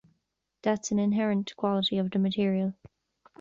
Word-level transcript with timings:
That's 0.63 0.89
an 0.89 0.97
inherent 0.97 1.55
quality 1.57 1.99
of 1.99 2.09
the 2.09 2.17
material. 2.17 2.73